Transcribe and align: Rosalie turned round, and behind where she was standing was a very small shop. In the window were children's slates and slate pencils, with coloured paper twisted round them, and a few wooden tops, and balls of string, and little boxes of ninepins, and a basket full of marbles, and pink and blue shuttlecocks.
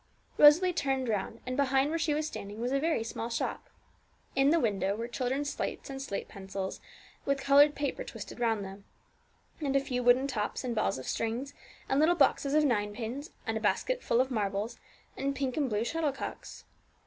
Rosalie 0.39 0.73
turned 0.73 1.07
round, 1.09 1.41
and 1.45 1.55
behind 1.55 1.91
where 1.91 1.99
she 1.99 2.15
was 2.15 2.25
standing 2.25 2.59
was 2.59 2.71
a 2.71 2.79
very 2.79 3.03
small 3.03 3.29
shop. 3.29 3.69
In 4.35 4.49
the 4.49 4.59
window 4.59 4.95
were 4.95 5.07
children's 5.07 5.51
slates 5.51 5.91
and 5.91 6.01
slate 6.01 6.27
pencils, 6.27 6.81
with 7.23 7.37
coloured 7.39 7.75
paper 7.75 8.03
twisted 8.03 8.39
round 8.39 8.65
them, 8.65 8.85
and 9.59 9.75
a 9.75 9.79
few 9.79 10.01
wooden 10.01 10.25
tops, 10.25 10.63
and 10.63 10.73
balls 10.73 10.97
of 10.97 11.05
string, 11.07 11.47
and 11.87 11.99
little 11.99 12.15
boxes 12.15 12.55
of 12.55 12.65
ninepins, 12.65 13.29
and 13.45 13.57
a 13.57 13.61
basket 13.61 14.01
full 14.01 14.19
of 14.19 14.31
marbles, 14.31 14.79
and 15.15 15.35
pink 15.35 15.55
and 15.55 15.69
blue 15.69 15.83
shuttlecocks. 15.85 16.65